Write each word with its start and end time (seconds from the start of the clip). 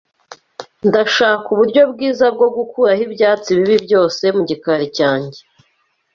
Ndashaka 0.87 1.45
uburyo 1.53 1.81
bwiza 1.91 2.25
bwo 2.35 2.47
gukuraho 2.57 3.01
ibyatsi 3.07 3.49
bibi 3.57 3.77
byose 3.85 4.23
mu 4.35 4.43
gikari 4.49 4.87
cyanjye. 4.97 5.39